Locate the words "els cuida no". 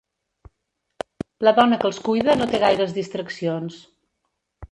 1.91-2.47